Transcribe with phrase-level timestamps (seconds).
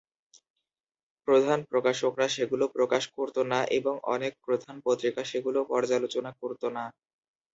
[1.27, 6.83] প্রধান প্রকাশকরা সেগুলো প্রকাশ করত না এবং অনেক প্রধান পত্রিকা সেগুলো পর্যালোচনা করত না।